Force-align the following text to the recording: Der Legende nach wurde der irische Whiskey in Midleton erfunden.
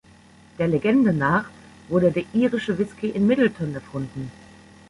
Der 0.57 0.67
Legende 0.67 1.13
nach 1.13 1.51
wurde 1.87 2.11
der 2.11 2.23
irische 2.33 2.79
Whiskey 2.79 3.09
in 3.11 3.27
Midleton 3.27 3.75
erfunden. 3.75 4.31